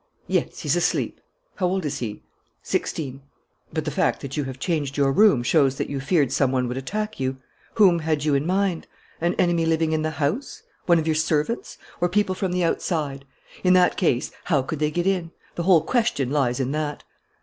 "Yes, 0.25 0.61
he's 0.61 0.75
asleep." 0.75 1.21
"How 1.57 1.67
old 1.67 1.85
is 1.85 1.99
he?" 1.99 2.23
"Sixteen." 2.63 3.21
"But 3.71 3.85
the 3.85 3.91
fact 3.91 4.21
that 4.21 4.35
you 4.35 4.45
have 4.45 4.57
changed 4.57 4.97
your 4.97 5.11
room 5.11 5.43
shows 5.43 5.75
that 5.75 5.91
you 5.91 5.99
feared 5.99 6.31
some 6.31 6.51
one 6.51 6.67
would 6.67 6.75
attack 6.77 7.19
you. 7.19 7.37
Whom 7.75 7.99
had 7.99 8.25
you 8.25 8.33
in 8.33 8.47
mind? 8.47 8.87
An 9.19 9.35
enemy 9.35 9.63
living 9.67 9.91
in 9.91 10.01
the 10.01 10.09
house? 10.09 10.63
One 10.87 10.97
of 10.97 11.05
your 11.05 11.13
servants? 11.15 11.77
Or 11.99 12.09
people 12.09 12.33
from 12.33 12.51
the 12.51 12.63
outside? 12.63 13.25
In 13.63 13.73
that 13.73 13.95
case, 13.95 14.31
how 14.45 14.63
could 14.63 14.79
they 14.79 14.89
get 14.89 15.05
in? 15.05 15.29
The 15.53 15.61
whole 15.61 15.81
question 15.83 16.31
lies 16.31 16.59
in 16.59 16.71
that." 16.71 17.03